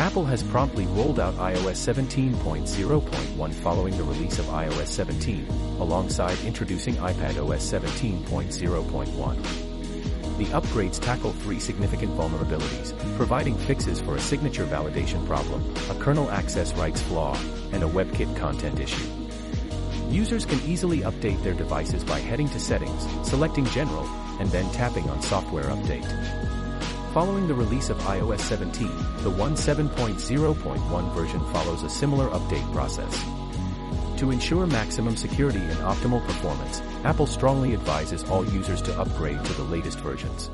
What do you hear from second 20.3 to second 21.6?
can easily update their